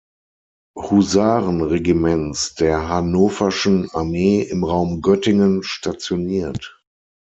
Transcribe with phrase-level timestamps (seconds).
[0.79, 6.81] Husaren Regiments der hannoverschen Armee im Raum Göttingen stationiert.